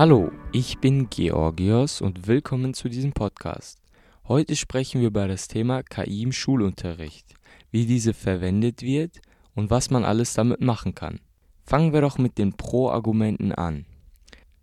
[0.00, 3.82] Hallo, ich bin Georgios und willkommen zu diesem Podcast.
[4.26, 7.34] Heute sprechen wir über das Thema KI im Schulunterricht,
[7.70, 9.20] wie diese verwendet wird
[9.54, 11.20] und was man alles damit machen kann.
[11.66, 13.84] Fangen wir doch mit den Pro-Argumenten an.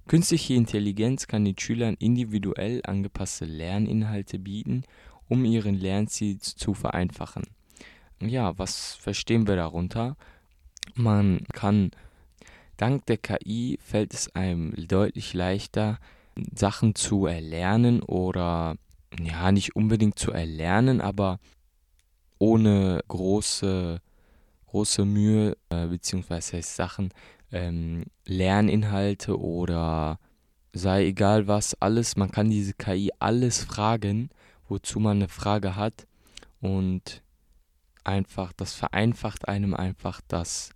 [0.07, 4.85] Künstliche Intelligenz kann den Schülern individuell angepasste Lerninhalte bieten,
[5.29, 7.43] um ihren Lernziel zu vereinfachen.
[8.19, 10.17] Ja, was verstehen wir darunter?
[10.95, 11.91] Man kann
[12.77, 15.99] Dank der KI fällt es einem deutlich leichter,
[16.53, 18.75] Sachen zu erlernen oder
[19.19, 21.39] ja, nicht unbedingt zu erlernen, aber
[22.37, 23.99] ohne große,
[24.67, 27.11] große Mühe, äh, beziehungsweise Sachen,
[27.51, 30.19] ähm, Lerninhalte oder
[30.73, 34.29] sei egal was, alles, man kann diese KI alles fragen,
[34.67, 36.05] wozu man eine Frage hat
[36.61, 37.23] und
[38.03, 40.71] einfach, das vereinfacht einem einfach das,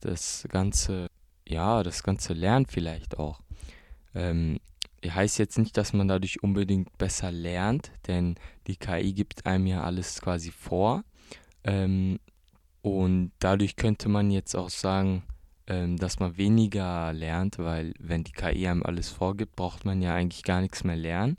[0.00, 1.08] das ganze
[1.48, 3.40] ja, das ganze Lernen vielleicht auch.
[4.14, 4.58] Ähm,
[5.06, 9.82] heißt jetzt nicht, dass man dadurch unbedingt besser lernt, denn die KI gibt einem ja
[9.82, 11.04] alles quasi vor.
[11.64, 12.18] Ähm,
[12.82, 15.22] und dadurch könnte man jetzt auch sagen,
[15.66, 20.14] ähm, dass man weniger lernt, weil wenn die KI einem alles vorgibt, braucht man ja
[20.14, 21.36] eigentlich gar nichts mehr lernen.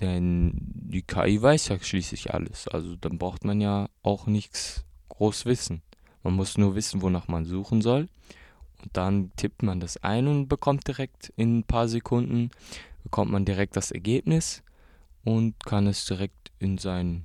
[0.00, 2.66] Denn die KI weiß ja schließlich alles.
[2.68, 5.82] Also dann braucht man ja auch nichts groß wissen.
[6.22, 8.08] Man muss nur wissen, wonach man suchen soll.
[8.92, 12.50] Dann tippt man das ein und bekommt direkt in ein paar Sekunden,
[13.02, 14.62] bekommt man direkt das Ergebnis
[15.24, 17.24] und kann es direkt in, sein,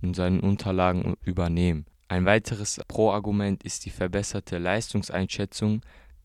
[0.00, 1.86] in seinen Unterlagen übernehmen.
[2.08, 5.80] Ein weiteres Pro-Argument ist die verbesserte Leistungseinschätzung,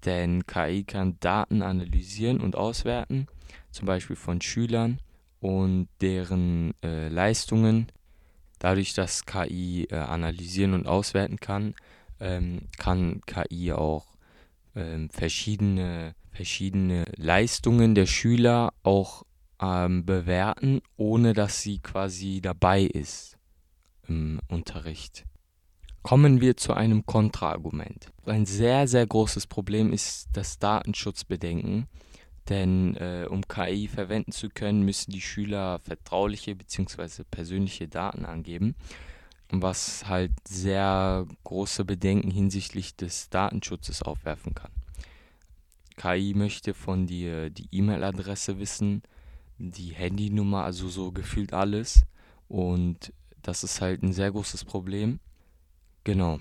[0.05, 3.27] denn KI kann Daten analysieren und auswerten,
[3.71, 4.99] zum Beispiel von Schülern
[5.39, 7.87] und deren äh, Leistungen.
[8.59, 11.75] Dadurch, dass KI äh, analysieren und auswerten kann,
[12.19, 14.16] ähm, kann KI auch
[14.77, 19.23] ähm, verschiedene, verschiedene Leistungen der Schüler auch
[19.59, 23.37] ähm, bewerten, ohne dass sie quasi dabei ist
[24.07, 25.25] im Unterricht.
[26.03, 28.11] Kommen wir zu einem Kontraargument.
[28.25, 31.87] Ein sehr, sehr großes Problem ist das Datenschutzbedenken,
[32.47, 37.23] denn äh, um KI verwenden zu können, müssen die Schüler vertrauliche bzw.
[37.29, 38.75] persönliche Daten angeben
[39.51, 44.71] was halt sehr große Bedenken hinsichtlich des Datenschutzes aufwerfen kann.
[45.95, 49.01] KI möchte von dir die E-Mail-Adresse wissen,
[49.57, 52.03] die Handynummer, also so gefühlt alles.
[52.47, 55.19] Und das ist halt ein sehr großes Problem.
[56.03, 56.39] Genau.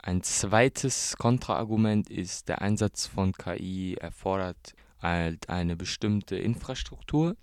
[0.00, 7.36] Ein zweites Kontraargument ist, der Einsatz von KI erfordert halt eine bestimmte Infrastruktur,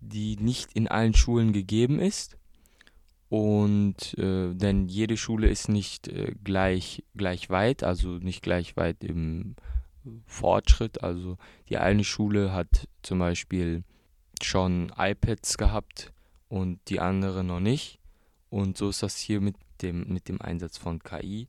[0.00, 2.36] die nicht in allen Schulen gegeben ist.
[3.34, 9.02] Und äh, denn jede Schule ist nicht äh, gleich, gleich weit, also nicht gleich weit
[9.02, 9.56] im
[10.24, 11.02] Fortschritt.
[11.02, 11.36] Also
[11.68, 13.82] die eine Schule hat zum Beispiel
[14.40, 16.12] schon iPads gehabt
[16.48, 17.98] und die andere noch nicht.
[18.50, 21.48] Und so ist das hier mit dem, mit dem Einsatz von KI.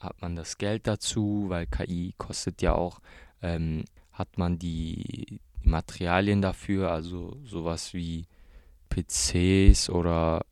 [0.00, 3.00] Hat man das Geld dazu, weil KI kostet ja auch,
[3.42, 8.24] ähm, hat man die Materialien dafür, also sowas wie
[8.88, 10.46] PCs oder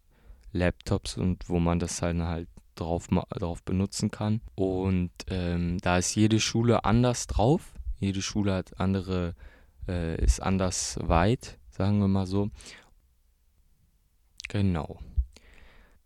[0.57, 4.41] Laptops und wo man das halt, halt drauf, drauf benutzen kann.
[4.55, 7.75] Und ähm, da ist jede Schule anders drauf.
[7.99, 9.35] Jede Schule hat andere,
[9.89, 12.51] äh, ist anders weit, sagen wir mal so.
[14.49, 14.99] Genau.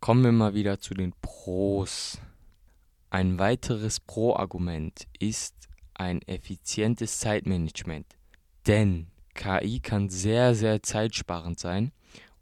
[0.00, 2.20] Kommen wir mal wieder zu den Pros.
[3.10, 8.06] Ein weiteres Pro-Argument ist ein effizientes Zeitmanagement.
[8.66, 11.92] Denn KI kann sehr, sehr zeitsparend sein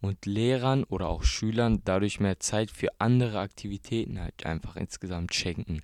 [0.00, 5.80] und Lehrern oder auch Schülern dadurch mehr Zeit für andere Aktivitäten halt einfach insgesamt schenken.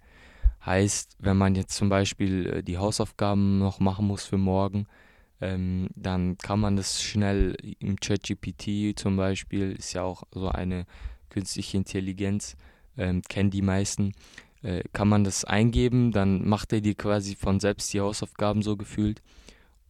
[0.65, 4.87] Heißt, wenn man jetzt zum Beispiel äh, die Hausaufgaben noch machen muss für morgen,
[5.41, 10.87] ähm, dann kann man das schnell im ChatGPT zum Beispiel, ist ja auch so eine
[11.29, 12.57] künstliche Intelligenz,
[12.97, 14.13] ähm, kennen die meisten,
[14.63, 18.77] äh, kann man das eingeben, dann macht er dir quasi von selbst die Hausaufgaben so
[18.77, 19.21] gefühlt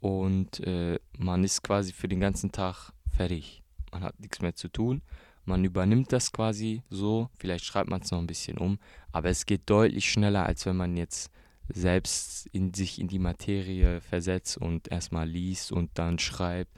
[0.00, 3.63] und äh, man ist quasi für den ganzen Tag fertig
[3.94, 5.02] man hat nichts mehr zu tun.
[5.44, 8.78] Man übernimmt das quasi so, vielleicht schreibt man es noch ein bisschen um,
[9.12, 11.30] aber es geht deutlich schneller, als wenn man jetzt
[11.68, 16.72] selbst in sich in die Materie versetzt und erstmal liest und dann schreibt.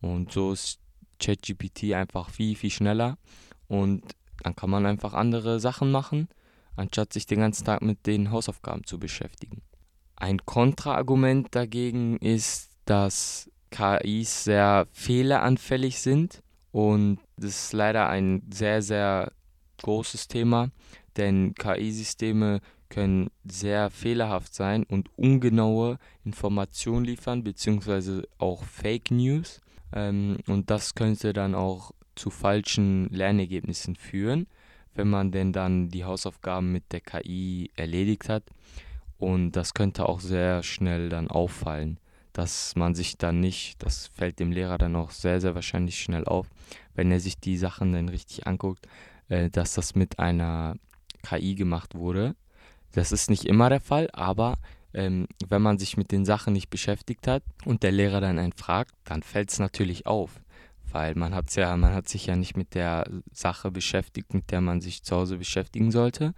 [0.00, 0.78] Und so ist
[1.20, 3.18] ChatGPT einfach viel, viel schneller
[3.66, 4.02] und
[4.42, 6.28] dann kann man einfach andere Sachen machen,
[6.76, 9.62] anstatt sich den ganzen Tag mit den Hausaufgaben zu beschäftigen.
[10.16, 16.42] Ein Kontraargument dagegen ist, dass KIs sehr fehleranfällig sind
[16.72, 19.32] und das ist leider ein sehr, sehr
[19.82, 20.70] großes Thema,
[21.16, 29.60] denn KI-Systeme können sehr fehlerhaft sein und ungenaue Informationen liefern, beziehungsweise auch Fake News.
[29.92, 34.46] Ähm, und das könnte dann auch zu falschen Lernergebnissen führen,
[34.94, 38.44] wenn man denn dann die Hausaufgaben mit der KI erledigt hat.
[39.18, 41.98] Und das könnte auch sehr schnell dann auffallen,
[42.38, 46.24] dass man sich dann nicht, das fällt dem Lehrer dann auch sehr, sehr wahrscheinlich schnell
[46.24, 46.46] auf,
[46.94, 48.86] wenn er sich die Sachen dann richtig anguckt,
[49.28, 50.76] äh, dass das mit einer
[51.24, 52.36] KI gemacht wurde.
[52.92, 54.56] Das ist nicht immer der Fall, aber
[54.94, 58.52] ähm, wenn man sich mit den Sachen nicht beschäftigt hat und der Lehrer dann einen
[58.52, 60.40] fragt, dann fällt es natürlich auf.
[60.92, 64.60] Weil man hat's ja, man hat sich ja nicht mit der Sache beschäftigt, mit der
[64.60, 66.34] man sich zu Hause beschäftigen sollte.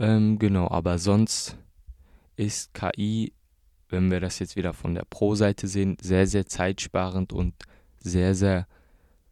[0.00, 1.56] Ähm, genau, aber sonst
[2.34, 3.32] ist KI,
[3.90, 7.54] wenn wir das jetzt wieder von der Pro-Seite sehen, sehr, sehr zeitsparend und
[7.98, 8.66] sehr, sehr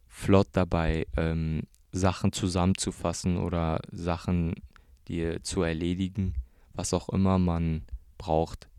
[0.07, 4.55] flott dabei, ähm, Sachen zusammenzufassen oder Sachen
[5.07, 6.35] die, zu erledigen,
[6.73, 7.83] was auch immer man
[8.17, 8.69] braucht.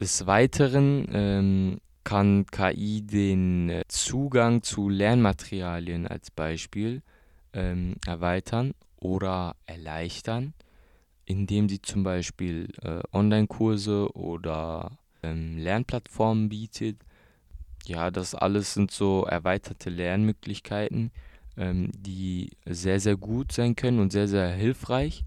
[0.00, 7.02] Des Weiteren ähm, kann KI den äh, Zugang zu Lernmaterialien als Beispiel
[7.52, 10.52] ähm, erweitern oder erleichtern,
[11.26, 16.96] indem sie zum Beispiel äh, Online-Kurse oder ähm, Lernplattformen bietet.
[17.84, 21.10] Ja, das alles sind so erweiterte Lernmöglichkeiten,
[21.56, 25.24] ähm, die sehr, sehr gut sein können und sehr, sehr hilfreich,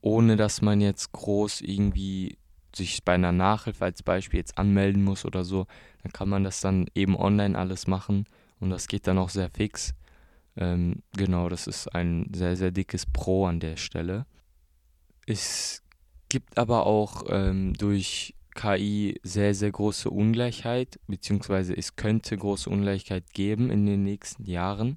[0.00, 2.36] ohne dass man jetzt groß irgendwie
[2.74, 5.66] sich bei einer Nachhilfe als Beispiel jetzt anmelden muss oder so.
[6.02, 8.26] Dann kann man das dann eben online alles machen
[8.60, 9.94] und das geht dann auch sehr fix.
[10.56, 14.26] Ähm, genau, das ist ein sehr, sehr dickes Pro an der Stelle.
[15.30, 15.82] Es
[16.30, 23.34] gibt aber auch ähm, durch KI sehr, sehr große Ungleichheit, beziehungsweise es könnte große Ungleichheit
[23.34, 24.96] geben in den nächsten Jahren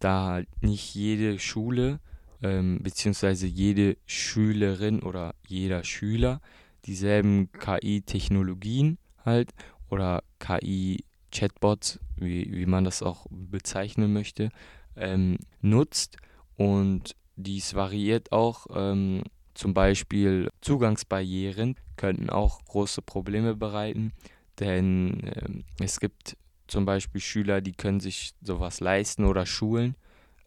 [0.00, 1.98] da halt nicht jede Schule
[2.42, 6.42] ähm, beziehungsweise jede Schülerin oder jeder Schüler
[6.84, 9.54] dieselben KI-Technologien halt
[9.88, 14.50] oder KI-Chatbots, wie, wie man das auch bezeichnen möchte,
[14.94, 16.18] ähm, nutzt
[16.56, 18.66] und dies variiert auch.
[18.74, 19.22] Ähm,
[19.54, 24.12] zum Beispiel Zugangsbarrieren könnten auch große Probleme bereiten,
[24.58, 26.36] denn ähm, es gibt
[26.66, 29.94] zum Beispiel Schüler, die können sich sowas leisten oder schulen,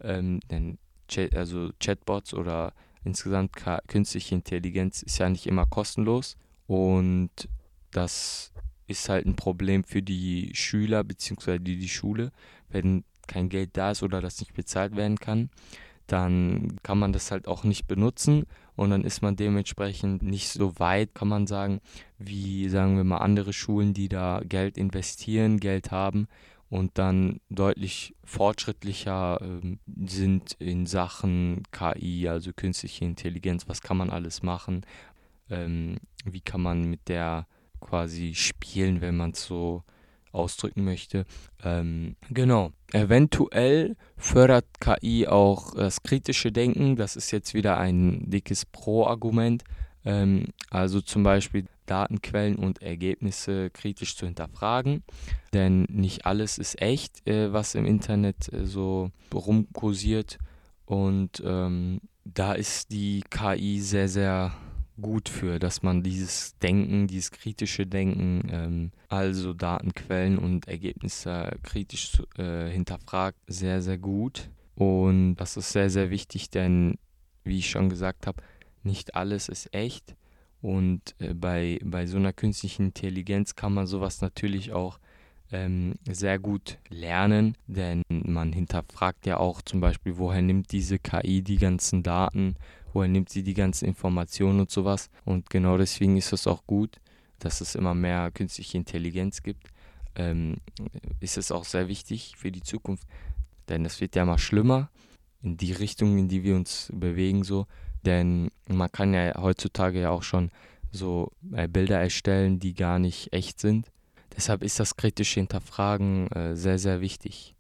[0.01, 0.77] ähm, denn
[1.07, 2.74] Chat, also Chatbots oder
[3.04, 3.54] insgesamt
[3.88, 6.36] künstliche Intelligenz ist ja nicht immer kostenlos
[6.68, 7.31] und
[7.92, 8.51] das
[8.88, 11.59] ist halt ein Problem für die Schüler bzw.
[11.59, 12.31] Die, die Schule,
[12.69, 15.50] wenn kein Geld da ist oder das nicht bezahlt werden kann,
[16.07, 18.45] dann kann man das halt auch nicht benutzen
[18.77, 21.81] und dann ist man dementsprechend nicht so weit, kann man sagen,
[22.19, 26.27] wie sagen wir mal andere Schulen, die da Geld investieren, Geld haben
[26.69, 29.77] und dann deutlich fortschrittlicher äh,
[30.07, 34.85] sind in Sachen KI, also künstliche Intelligenz, was kann man alles machen,
[35.50, 37.47] ähm, wie kann man mit der
[37.81, 39.83] quasi spielen, wenn man es so
[40.31, 41.25] ausdrücken möchte.
[41.63, 42.71] Ähm, genau.
[42.91, 46.95] Eventuell fördert KI auch das kritische Denken.
[46.95, 49.63] Das ist jetzt wieder ein dickes Pro-Argument.
[50.06, 55.03] Ähm, also zum Beispiel Datenquellen und Ergebnisse kritisch zu hinterfragen.
[55.53, 60.38] Denn nicht alles ist echt, äh, was im Internet äh, so rumkursiert.
[60.85, 64.53] Und ähm, da ist die KI sehr, sehr
[65.01, 72.21] gut für, dass man dieses Denken, dieses kritische Denken, ähm, also Datenquellen und Ergebnisse kritisch
[72.37, 74.49] äh, hinterfragt, sehr, sehr gut.
[74.75, 76.97] Und das ist sehr, sehr wichtig, denn
[77.44, 78.42] wie ich schon gesagt habe,
[78.83, 80.16] nicht alles ist echt.
[80.61, 84.99] Und äh, bei, bei so einer künstlichen Intelligenz kann man sowas natürlich auch
[85.51, 91.42] ähm, sehr gut lernen, denn man hinterfragt ja auch zum Beispiel, woher nimmt diese KI
[91.42, 92.56] die ganzen Daten,
[92.94, 95.09] woher nimmt sie die ganzen Informationen und sowas.
[95.25, 96.97] Und genau deswegen ist es auch gut,
[97.39, 99.68] dass es immer mehr künstliche Intelligenz gibt.
[100.16, 100.57] Ähm,
[101.19, 103.07] ist es auch sehr wichtig für die Zukunft,
[103.69, 104.89] denn es wird ja mal schlimmer
[105.44, 107.68] in die Richtung, in die wir uns bewegen, so.
[108.06, 110.51] Denn man kann ja heutzutage ja auch schon
[110.92, 113.92] so äh, Bilder erstellen, die gar nicht echt sind.
[114.37, 117.56] Deshalb ist das kritische Hinterfragen äh, sehr, sehr wichtig.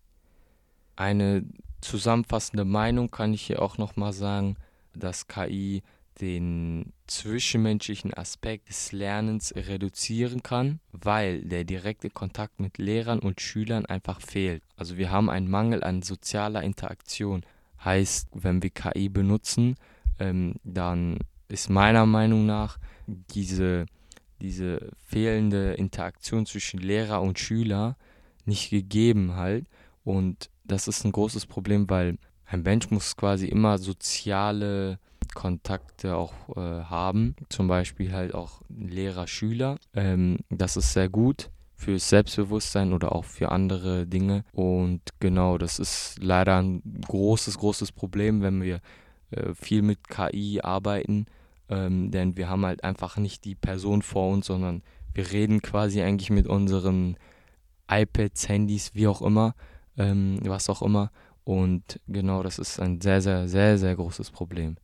[0.95, 1.43] Eine
[1.81, 4.55] zusammenfassende Meinung kann ich hier auch nochmal sagen,
[4.93, 5.81] dass KI
[6.21, 13.85] den zwischenmenschlichen Aspekt des Lernens reduzieren kann, weil der direkte Kontakt mit Lehrern und Schülern
[13.85, 14.63] einfach fehlt.
[14.75, 17.43] Also wir haben einen Mangel an sozialer Interaktion.
[17.83, 19.75] Heißt, wenn wir KI benutzen,
[20.19, 23.85] ähm, dann ist meiner Meinung nach diese
[24.41, 27.95] diese fehlende Interaktion zwischen Lehrer und Schüler
[28.45, 29.65] nicht gegeben halt.
[30.03, 34.99] Und das ist ein großes Problem, weil ein Mensch muss quasi immer soziale
[35.33, 39.77] Kontakte auch äh, haben, zum Beispiel halt auch Lehrer-Schüler.
[39.93, 44.43] Ähm, das ist sehr gut fürs Selbstbewusstsein oder auch für andere Dinge.
[44.51, 48.81] Und genau, das ist leider ein großes, großes Problem, wenn wir
[49.31, 51.27] äh, viel mit KI arbeiten,
[51.69, 54.83] ähm, denn wir haben halt einfach nicht die Person vor uns, sondern
[55.13, 57.17] wir reden quasi eigentlich mit unseren
[57.89, 59.55] iPads, Handys, wie auch immer,
[59.97, 61.11] ähm, was auch immer.
[61.43, 64.77] Und genau, das ist ein sehr, sehr, sehr, sehr großes Problem.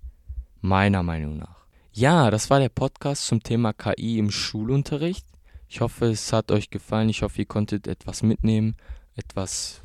[0.61, 1.65] Meiner Meinung nach.
[1.91, 5.27] Ja, das war der Podcast zum Thema KI im Schulunterricht.
[5.67, 7.09] Ich hoffe, es hat euch gefallen.
[7.09, 8.75] Ich hoffe, ihr konntet etwas mitnehmen,
[9.15, 9.81] etwas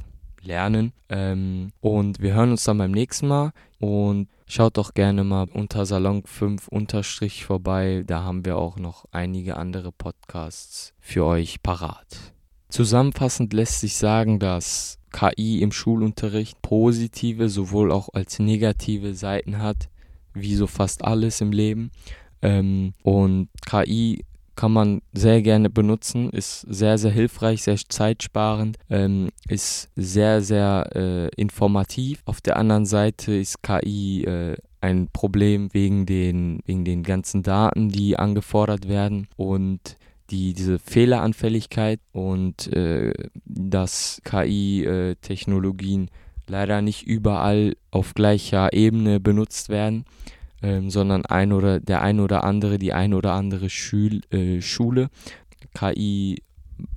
[0.48, 0.92] lernen.
[1.08, 3.52] Ähm, und wir hören uns dann beim nächsten Mal.
[3.78, 8.02] Und schaut doch gerne mal unter Salon 5 unterstrich vorbei.
[8.04, 12.32] Da haben wir auch noch einige andere Podcasts für euch parat.
[12.68, 19.88] Zusammenfassend lässt sich sagen, dass KI im Schulunterricht positive sowohl auch als negative Seiten hat,
[20.34, 21.90] wie so fast alles im Leben.
[22.42, 24.24] Ähm, und KI
[24.58, 30.90] kann man sehr gerne benutzen, ist sehr, sehr hilfreich, sehr zeitsparend, ähm, ist sehr, sehr
[30.96, 32.22] äh, informativ.
[32.24, 37.90] Auf der anderen Seite ist KI äh, ein Problem wegen den, wegen den ganzen Daten,
[37.90, 39.96] die angefordert werden und
[40.30, 43.12] die, diese Fehleranfälligkeit und äh,
[43.44, 50.04] dass KI-Technologien äh, leider nicht überall auf gleicher Ebene benutzt werden
[50.62, 55.08] ähm, sondern ein oder der ein oder andere, die ein oder andere Schül, äh, Schule
[55.74, 56.42] KI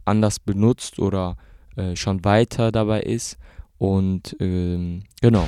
[0.06, 1.38] anders benutzt oder
[1.76, 3.38] äh, schon weiter dabei ist.
[3.78, 5.48] Und ähm, genau.